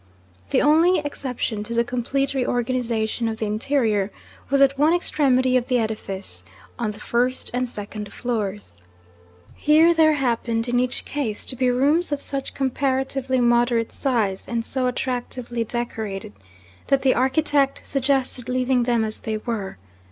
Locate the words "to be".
11.45-11.69